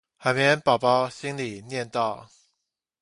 [0.17, 2.27] 海綿寶寶心裡念道